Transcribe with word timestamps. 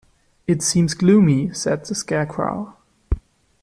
"It 0.47 0.63
seems 0.63 0.95
gloomy," 0.95 1.53
said 1.53 1.85
the 1.85 1.93
Scarecrow. 1.93 2.75